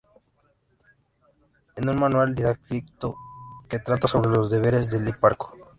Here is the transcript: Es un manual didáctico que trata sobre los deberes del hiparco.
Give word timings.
Es 1.75 1.85
un 1.85 1.99
manual 1.99 2.33
didáctico 2.33 3.15
que 3.69 3.77
trata 3.77 4.07
sobre 4.07 4.29
los 4.31 4.49
deberes 4.49 4.89
del 4.89 5.07
hiparco. 5.07 5.55